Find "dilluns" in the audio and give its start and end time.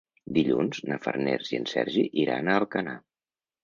0.37-0.79